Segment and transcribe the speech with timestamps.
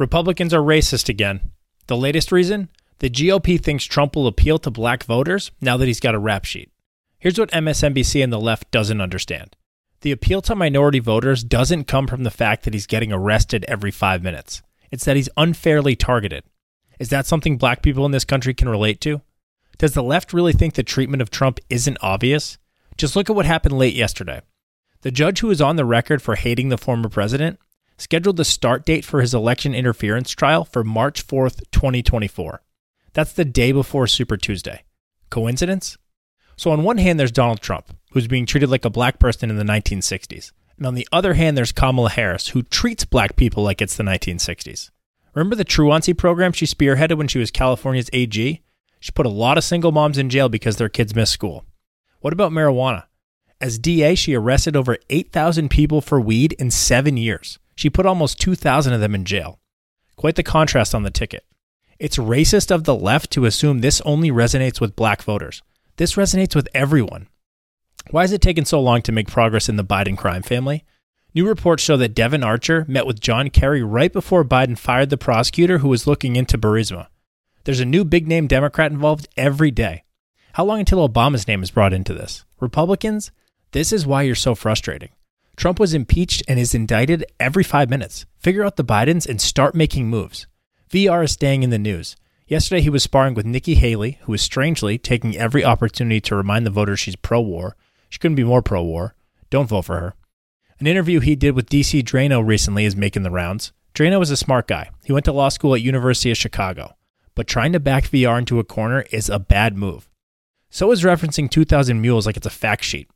[0.00, 1.50] Republicans are racist again.
[1.86, 2.70] The latest reason?
[3.00, 6.46] The GOP thinks Trump will appeal to black voters now that he's got a rap
[6.46, 6.72] sheet.
[7.18, 9.56] Here's what MSNBC and the left doesn't understand.
[10.00, 13.90] The appeal to minority voters doesn't come from the fact that he's getting arrested every
[13.90, 14.62] five minutes.
[14.90, 16.44] It's that he's unfairly targeted.
[16.98, 19.20] Is that something black people in this country can relate to?
[19.76, 22.56] Does the left really think the treatment of Trump isn't obvious?
[22.96, 24.40] Just look at what happened late yesterday.
[25.02, 27.58] The judge who was on the record for hating the former president
[28.00, 32.62] scheduled the start date for his election interference trial for March 4th, 2024.
[33.12, 34.84] That's the day before Super Tuesday.
[35.28, 35.98] Coincidence?
[36.56, 39.56] So, on one hand, there's Donald Trump, who's being treated like a black person in
[39.56, 40.52] the 1960s.
[40.76, 44.02] And on the other hand, there's Kamala Harris, who treats black people like it's the
[44.02, 44.90] 1960s.
[45.34, 48.62] Remember the truancy program she spearheaded when she was California's AG?
[48.98, 51.64] She put a lot of single moms in jail because their kids missed school.
[52.20, 53.04] What about marijuana?
[53.60, 57.58] As DA, she arrested over 8,000 people for weed in seven years.
[57.80, 59.58] She put almost 2,000 of them in jail.
[60.16, 61.46] Quite the contrast on the ticket.
[61.98, 65.62] It's racist of the left to assume this only resonates with black voters.
[65.96, 67.28] This resonates with everyone.
[68.10, 70.84] Why has it taken so long to make progress in the Biden crime family?
[71.34, 75.16] New reports show that Devon Archer met with John Kerry right before Biden fired the
[75.16, 77.06] prosecutor who was looking into Burisma.
[77.64, 80.04] There's a new big name Democrat involved every day.
[80.52, 82.44] How long until Obama's name is brought into this?
[82.60, 83.30] Republicans,
[83.72, 85.12] this is why you're so frustrating.
[85.60, 88.24] Trump was impeached and is indicted every five minutes.
[88.38, 90.46] Figure out the Bidens and start making moves.
[90.88, 92.16] VR is staying in the news.
[92.46, 96.64] Yesterday, he was sparring with Nikki Haley, who is strangely taking every opportunity to remind
[96.64, 97.76] the voters she's pro war.
[98.08, 99.14] She couldn't be more pro war.
[99.50, 100.14] Don't vote for her.
[100.78, 103.72] An interview he did with DC Draino recently is making the rounds.
[103.94, 104.88] Draino is a smart guy.
[105.04, 106.94] He went to law school at University of Chicago.
[107.34, 110.08] But trying to back VR into a corner is a bad move.
[110.70, 113.10] So is referencing 2000 Mules like it's a fact sheet.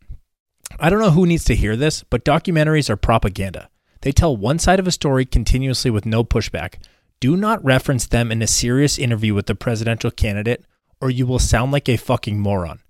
[0.79, 3.69] I don't know who needs to hear this, but documentaries are propaganda.
[4.01, 6.75] They tell one side of a story continuously with no pushback.
[7.21, 10.65] Do not reference them in a serious interview with the presidential candidate,
[11.01, 12.81] or you will sound like a fucking moron.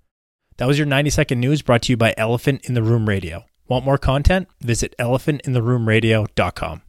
[0.57, 3.45] That was your 90 second news brought to you by Elephant in the Room Radio.
[3.67, 4.47] Want more content?
[4.61, 6.81] Visit elephantintheroomradio.com.